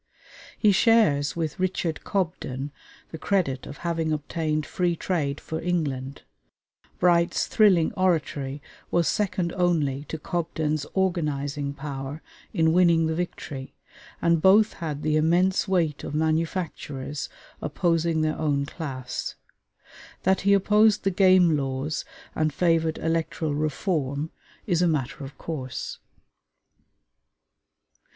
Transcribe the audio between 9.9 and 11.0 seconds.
to Cobden's